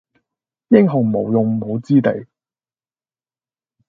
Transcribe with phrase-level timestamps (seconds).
[0.69, 2.25] 英雄無用武之地